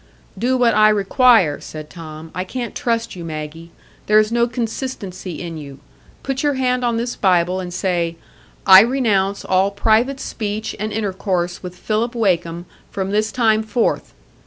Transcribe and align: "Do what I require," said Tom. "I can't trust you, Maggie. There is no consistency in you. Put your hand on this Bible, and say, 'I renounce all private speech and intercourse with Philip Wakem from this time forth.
"Do 0.35 0.57
what 0.57 0.73
I 0.73 0.89
require," 0.89 1.59
said 1.61 1.91
Tom. 1.91 2.31
"I 2.33 2.43
can't 2.43 2.73
trust 2.73 3.15
you, 3.15 3.23
Maggie. 3.23 3.69
There 4.07 4.17
is 4.17 4.31
no 4.31 4.47
consistency 4.47 5.39
in 5.43 5.59
you. 5.59 5.77
Put 6.23 6.41
your 6.41 6.55
hand 6.55 6.83
on 6.83 6.97
this 6.97 7.15
Bible, 7.15 7.59
and 7.59 7.71
say, 7.71 8.15
'I 8.65 8.81
renounce 8.81 9.45
all 9.45 9.69
private 9.69 10.19
speech 10.19 10.75
and 10.79 10.91
intercourse 10.91 11.61
with 11.61 11.75
Philip 11.77 12.15
Wakem 12.15 12.65
from 12.89 13.11
this 13.11 13.31
time 13.31 13.61
forth. 13.61 14.15